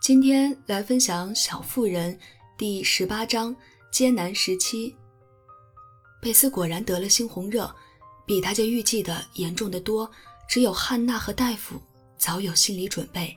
[0.00, 2.14] 今天来分享《小妇人》
[2.56, 3.54] 第十八章
[3.92, 4.96] 艰难时期。
[6.22, 7.70] 贝斯果然得了猩红热，
[8.26, 10.10] 比大家预计的严重的多。
[10.48, 11.78] 只有汉娜和大夫
[12.16, 13.36] 早有心理准备。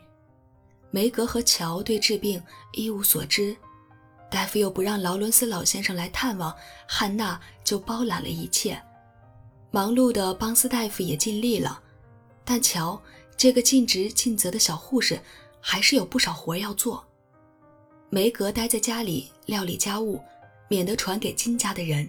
[0.89, 2.41] 梅格和乔对治病
[2.71, 3.53] 一无所知，
[4.31, 6.55] 大夫又不让劳伦斯老先生来探望，
[6.87, 8.81] 汉娜就包揽了一切。
[9.69, 11.83] 忙碌的邦斯大夫也尽力了，
[12.45, 12.99] 但乔
[13.35, 15.19] 这个尽职尽责的小护士。
[15.65, 17.03] 还是有不少活要做。
[18.09, 20.21] 梅格待在家里料理家务，
[20.67, 22.07] 免得传给金家的人。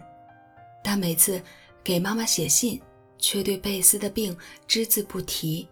[0.82, 1.40] 但每次
[1.84, 2.82] 给妈妈写信，
[3.16, 4.36] 却对贝斯的病
[4.66, 5.68] 只字不提，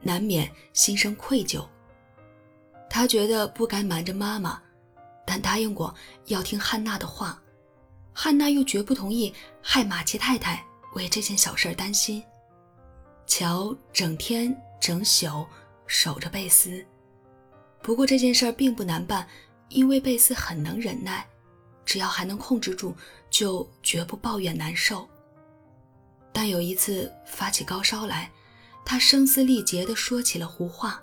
[0.00, 1.66] 难免心生愧疚。
[2.90, 4.60] 他觉得不该瞒着妈妈，
[5.24, 5.92] 但答应过
[6.26, 7.42] 要听汉娜的话。
[8.12, 12.22] 汉娜又绝不同意害马奇太太为这件小事担心。
[13.26, 15.46] 乔整天整宿
[15.86, 16.84] 守着贝斯。
[17.82, 19.26] 不过这件事儿并不难办，
[19.68, 21.26] 因为贝斯很能忍耐，
[21.84, 22.94] 只要还能控制住，
[23.28, 25.08] 就绝不抱怨难受。
[26.32, 28.30] 但有一次发起高烧来，
[28.84, 31.02] 他声嘶力竭地说起了胡话，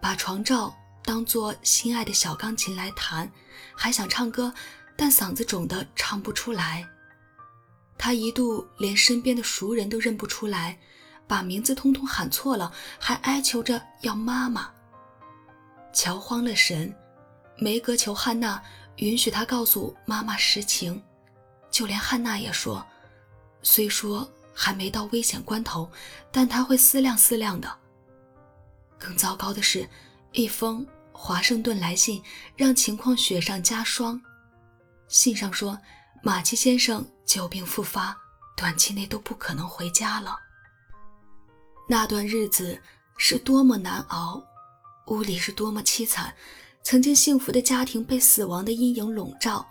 [0.00, 3.30] 把床罩当作心爱的小钢琴来弹，
[3.74, 4.54] 还想唱歌，
[4.96, 6.86] 但嗓子肿得唱不出来。
[7.98, 10.78] 他一度连身边的熟人都认不出来，
[11.26, 14.73] 把名字通通喊错了，还哀求着要妈妈。
[15.94, 16.92] 乔慌了神，
[17.56, 18.60] 梅格求汉娜
[18.96, 21.00] 允许他告诉妈妈实情，
[21.70, 22.84] 就连汉娜也说，
[23.62, 25.88] 虽说还没到危险关头，
[26.32, 27.72] 但他会思量思量的。
[28.98, 29.88] 更糟糕的是，
[30.32, 32.22] 一封华盛顿来信
[32.56, 34.20] 让情况雪上加霜。
[35.06, 35.78] 信上说，
[36.22, 38.16] 马奇先生旧病复发，
[38.56, 40.36] 短期内都不可能回家了。
[41.88, 42.80] 那段日子
[43.16, 44.42] 是多么难熬！
[45.06, 46.34] 屋里是多么凄惨，
[46.82, 49.66] 曾经幸福的家庭被死亡的阴影笼罩。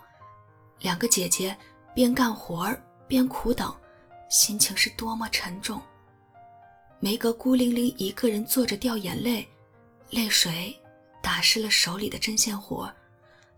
[0.80, 1.56] 两个姐姐
[1.94, 2.72] 边干活
[3.08, 3.74] 边苦等，
[4.30, 5.80] 心情是多么沉重。
[7.00, 9.46] 梅格孤零零一个人坐着掉眼泪，
[10.10, 10.74] 泪水
[11.20, 12.92] 打湿了手里的针线活。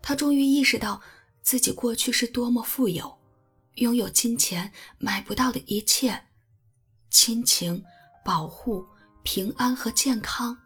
[0.01, 0.99] 她终于意识到
[1.41, 3.17] 自己过去是多么富有，
[3.75, 6.23] 拥有金钱买不到的一切：
[7.11, 7.83] 亲情、
[8.25, 8.85] 保护、
[9.23, 10.57] 平安和健康。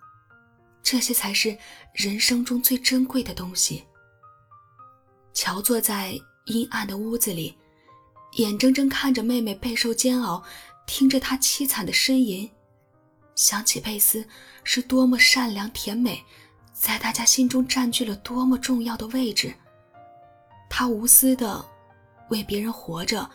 [0.84, 1.58] 这些才是
[1.94, 3.84] 人生中最珍贵的东西。
[5.34, 7.58] 乔坐在阴暗的屋子里，
[8.34, 10.44] 眼睁睁看着妹妹备受煎熬，
[10.86, 12.50] 听着她凄惨的呻吟，
[13.36, 14.25] 想起贝斯
[14.64, 16.24] 是多么善良甜美，
[16.74, 19.53] 在大家心中占据了多么重要的位置。
[20.70, 21.64] 她无私的
[22.30, 23.30] 为别人活着，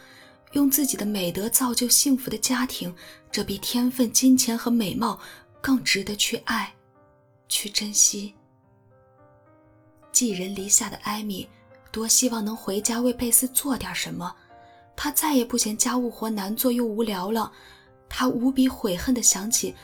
[0.52, 2.94] 用自己的美德造就幸福的家庭，
[3.30, 5.18] 这比天分、金钱和美貌
[5.60, 6.74] 更值得去爱。
[7.48, 8.34] 去珍惜。
[10.12, 11.48] 寄人篱下的艾米，
[11.92, 14.34] 多希望能回家为贝斯做点什么。
[14.96, 17.52] 她再也不嫌家务活难做又无聊了。
[18.08, 19.74] 她无比悔恨地想起，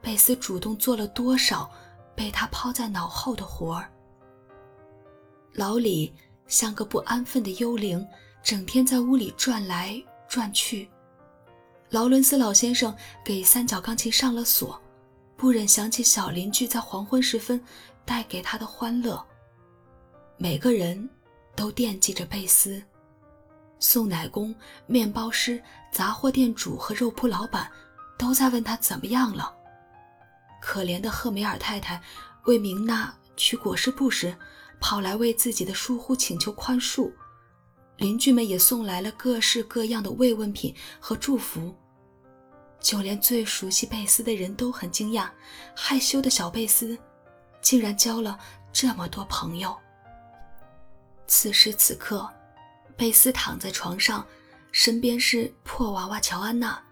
[0.00, 1.70] 贝斯主动做了多少
[2.14, 3.90] 被他抛在脑后的活儿。
[5.52, 6.12] 老李
[6.46, 8.06] 像个不安分的幽灵，
[8.42, 10.88] 整天在屋里转来转去。
[11.90, 14.81] 劳伦斯老先生给三角钢琴上了锁。
[15.36, 17.62] 不忍想起小邻居在黄昏时分
[18.04, 19.24] 带给他的欢乐。
[20.36, 21.08] 每个人
[21.54, 22.82] 都惦记着贝斯。
[23.78, 24.54] 送奶工、
[24.86, 25.60] 面包师、
[25.90, 27.68] 杂货店主和肉铺老板
[28.16, 29.52] 都在问他怎么样了。
[30.60, 32.00] 可怜的赫梅尔太太
[32.44, 34.36] 为明娜取裹尸布时，
[34.80, 37.10] 跑来为自己的疏忽请求宽恕。
[37.96, 41.74] 邻居们也送来了各式各样的慰问品和祝福。
[42.82, 45.30] 就连最熟悉贝斯的人都很惊讶，
[45.74, 46.98] 害羞的小贝斯
[47.60, 48.36] 竟然交了
[48.72, 49.74] 这么多朋友。
[51.28, 52.28] 此时此刻，
[52.96, 54.26] 贝斯躺在床上，
[54.72, 56.82] 身边是破娃娃乔安娜。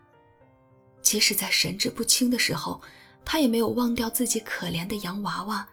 [1.03, 2.81] 即使在神志不清的时候，
[3.25, 5.69] 他也没有忘掉自己可怜的洋娃娃。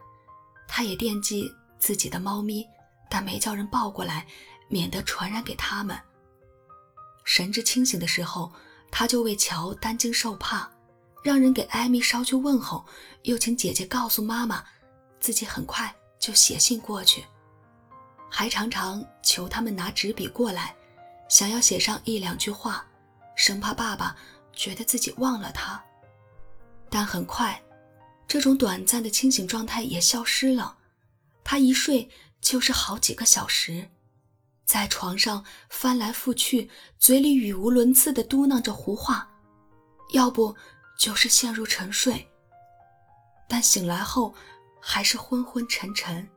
[0.67, 2.67] 他也惦记自己的猫咪，
[3.07, 4.25] 但没叫人抱过来，
[4.67, 5.95] 免得传染给他们。
[7.23, 8.51] 神志清醒的时候。
[8.91, 10.69] 他就为乔担惊受怕，
[11.23, 12.85] 让人给艾米捎去问候，
[13.23, 14.63] 又请姐姐告诉妈妈，
[15.19, 17.25] 自己很快就写信过去，
[18.29, 20.75] 还常常求他们拿纸笔过来，
[21.29, 22.85] 想要写上一两句话，
[23.35, 24.15] 生怕爸爸
[24.53, 25.83] 觉得自己忘了他。
[26.89, 27.61] 但很快，
[28.27, 30.77] 这种短暂的清醒状态也消失了，
[31.43, 32.09] 他一睡
[32.41, 33.89] 就是好几个小时。
[34.67, 36.69] 在床上翻来覆去，
[36.99, 39.25] 嘴里语无伦次地嘟囔着胡话，
[40.11, 40.53] 要不
[40.99, 42.27] 就是陷入沉睡。
[43.47, 44.35] 但醒来后，
[44.81, 46.29] 还是昏昏沉沉。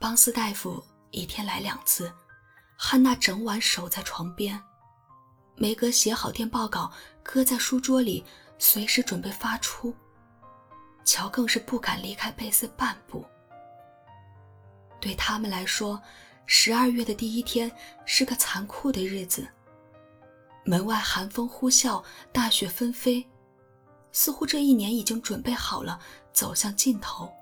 [0.00, 2.12] 邦斯大夫一天来两次，
[2.76, 4.60] 汉娜整晚守在床边。
[5.54, 6.90] 梅格写好电报稿，
[7.22, 8.24] 搁在书桌里，
[8.58, 9.94] 随时准备发出。
[11.04, 13.24] 乔更是不敢离开贝斯半步。
[15.00, 16.02] 对他们来说，
[16.46, 17.70] 十二月的第一天
[18.04, 19.46] 是个残酷的日子。
[20.64, 22.02] 门外寒风呼啸，
[22.32, 23.26] 大雪纷飞，
[24.12, 25.98] 似乎这一年已经准备好了，
[26.32, 27.32] 走向尽头。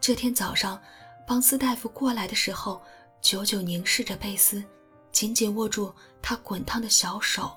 [0.00, 0.80] 这天早上。
[1.26, 2.82] 邦斯大夫过来的时候，
[3.20, 4.64] 久久凝视着贝斯，
[5.12, 7.56] 紧紧握住他滚烫的小手，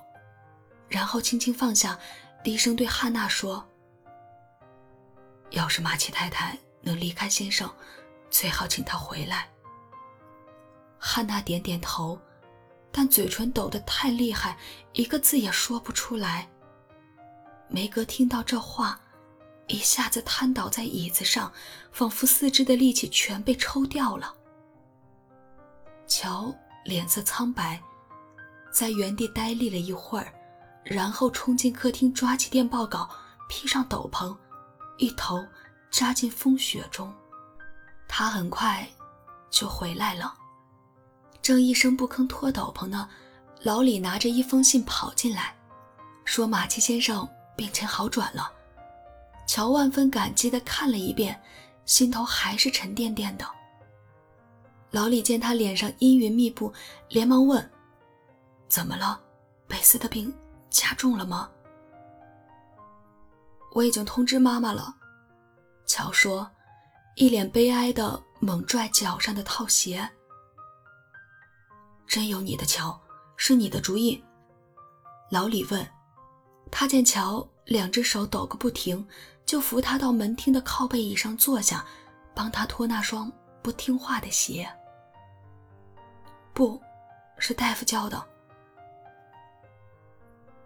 [0.88, 1.98] 然后轻轻放下，
[2.44, 3.66] 低声对汉娜说
[5.50, 7.68] ：“要是马奇太太能离开先生，
[8.30, 9.48] 最好请他回来。”
[11.06, 12.18] 汉娜点点头，
[12.90, 14.56] 但嘴唇抖得太厉害，
[14.94, 16.48] 一个字也说不出来。
[17.68, 18.98] 梅格听到这话。
[19.66, 21.52] 一下子瘫倒在椅子上，
[21.92, 24.34] 仿佛四肢的力气全被抽掉了。
[26.06, 26.54] 乔
[26.84, 27.82] 脸色苍白，
[28.70, 30.32] 在原地呆立了一会儿，
[30.84, 33.08] 然后冲进客厅，抓起电报稿，
[33.48, 34.34] 披上斗篷，
[34.98, 35.42] 一头
[35.90, 37.12] 扎进风雪中。
[38.06, 38.86] 他很快
[39.50, 40.34] 就回来了，
[41.44, 43.06] 正一声不吭脱斗篷呢，
[43.60, 45.54] 老李拿着一封信跑进来，
[46.24, 48.50] 说马奇先生病情好转了。
[49.46, 51.38] 乔万分感激地看了一遍，
[51.84, 53.46] 心头还是沉甸甸的。
[54.90, 56.72] 老李见他脸上阴云密布，
[57.10, 57.70] 连忙问
[58.66, 59.20] ：“怎么了？
[59.68, 60.34] 贝斯的病
[60.70, 61.50] 加重了吗？”
[63.74, 64.94] 我已经通知妈妈了。
[65.84, 66.50] 乔说，
[67.16, 70.08] 一脸悲哀地猛拽脚上的套鞋。
[72.14, 72.96] 真有你的，乔，
[73.36, 74.22] 是你的主意。
[75.32, 75.84] 老李问，
[76.70, 79.04] 他见乔两只手抖个不停。
[79.44, 81.84] 就扶他到门厅的靠背椅上坐下，
[82.32, 83.30] 帮他脱那双
[83.60, 84.64] 不听话的鞋。
[86.52, 86.80] 不，
[87.36, 88.24] 是大夫教的。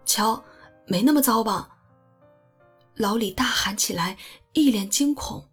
[0.04, 0.44] 乔，
[0.86, 1.78] 没那么糟吧？
[2.94, 4.18] 老李大喊起来，
[4.52, 5.48] 一脸惊恐。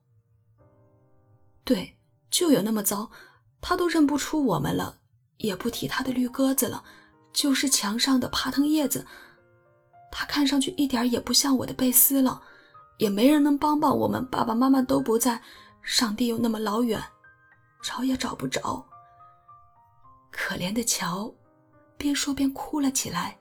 [1.63, 1.97] 对，
[2.29, 3.09] 就有那么糟，
[3.61, 4.99] 他都认不出我们了，
[5.37, 6.83] 也不提他的绿鸽子了，
[7.33, 9.05] 就是墙上的爬藤叶子，
[10.11, 12.41] 他看上去一点也不像我的贝斯了。
[12.97, 15.41] 也没人能帮帮我们，爸爸妈妈都不在，
[15.81, 17.03] 上帝又那么老远，
[17.83, 18.85] 找也找不着。
[20.31, 21.29] 可怜的乔，
[21.97, 23.37] 边说边哭了起来，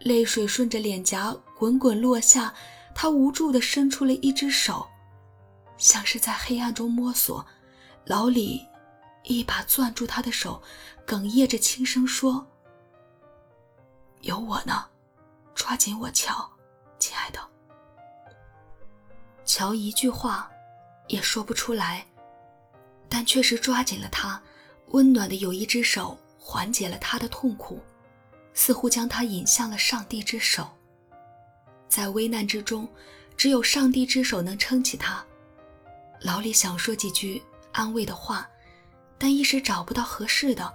[0.00, 2.52] 泪水顺着脸颊滚滚落下。
[2.94, 4.86] 他无助地伸出了一只手，
[5.78, 7.44] 像是在黑暗中摸索。
[8.04, 8.62] 老李
[9.26, 10.62] 一把攥住他的手，
[11.06, 12.46] 哽咽着轻声说
[14.22, 14.86] ：“有我呢，
[15.54, 16.48] 抓紧我，乔，
[16.98, 17.40] 亲爱的。”
[19.44, 20.50] 乔一句话
[21.08, 22.06] 也说不出来，
[23.08, 24.40] 但确实抓紧了他。
[24.90, 27.80] 温暖的有一只手缓解了他的痛苦，
[28.54, 30.68] 似乎将他引向了上帝之手。
[31.88, 32.88] 在危难之中，
[33.36, 35.24] 只有上帝之手能撑起他。
[36.20, 37.42] 老李想说几句
[37.72, 38.48] 安慰的话，
[39.18, 40.72] 但一时找不到合适的，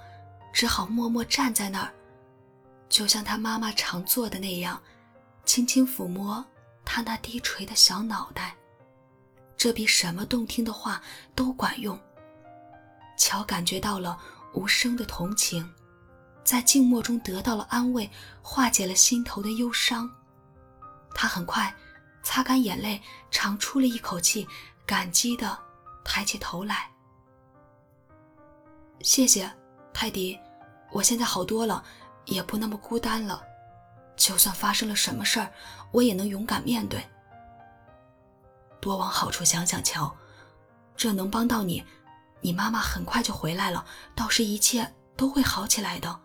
[0.52, 1.94] 只好默默站在那儿，
[2.90, 4.82] 就像他妈妈常做的那样，
[5.46, 6.44] 轻轻抚摸
[6.84, 8.56] 他那低垂的小脑袋。
[9.56, 11.02] 这比什么动听的话
[11.36, 12.00] 都管用。
[13.18, 14.18] 乔感觉到了
[14.54, 15.72] 无声的同情，
[16.44, 18.10] 在静默中得到了安慰，
[18.42, 20.10] 化解了心头的忧伤。
[21.14, 21.74] 他很快
[22.24, 24.48] 擦干眼泪，长出了一口气，
[24.86, 25.56] 感激地
[26.04, 26.90] 抬起头来
[29.04, 29.52] ：“谢谢，
[29.94, 30.40] 泰迪，
[30.92, 31.84] 我现在好多了，
[32.26, 33.42] 也不那么孤单了。
[34.16, 35.52] 就算发生了什么事儿，
[35.92, 37.04] 我也能勇敢面对。”
[38.80, 40.16] 多往好处想想，乔，
[40.96, 41.84] 这能帮到你。
[42.42, 46.20] 你妈妈很快就回来了，到时一切都会好起来的。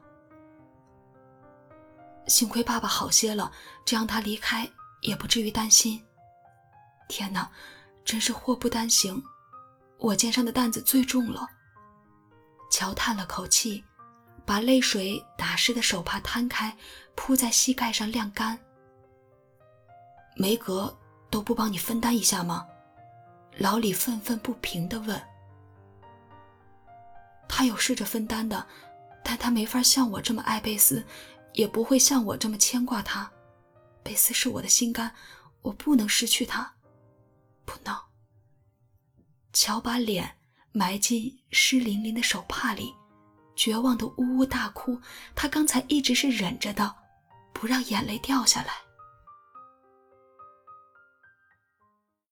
[2.26, 3.52] 幸亏爸爸好些了，
[3.84, 4.68] 这样他离开
[5.02, 6.02] 也不至于担心。
[7.08, 7.50] 天哪，
[8.04, 9.22] 真是祸不单行，
[9.98, 11.46] 我肩上的担子最重了。
[12.70, 13.84] 乔叹了口气，
[14.44, 16.76] 把泪水打湿的手帕摊开，
[17.14, 18.58] 铺在膝盖上晾干。
[20.36, 20.96] 梅格。
[21.28, 22.64] 都不帮你分担一下吗？
[23.58, 25.20] 老李愤愤不平地问。
[27.48, 28.64] 他有试着分担的，
[29.24, 31.04] 但他没法像我这么爱贝斯，
[31.52, 33.30] 也不会像我这么牵挂他。
[34.04, 35.12] 贝斯是我的心肝，
[35.62, 36.76] 我不能失去他，
[37.64, 37.94] 不能。
[39.52, 40.38] 乔把脸
[40.76, 42.94] 埋进湿淋淋的手帕里，
[43.54, 45.00] 绝望的呜呜大哭。
[45.34, 46.94] 他刚才一直是忍着的，
[47.54, 48.74] 不让眼泪掉下来。